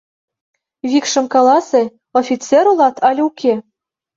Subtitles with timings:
[0.89, 1.83] Викшым каласе:
[2.19, 3.53] офицер улат але уке?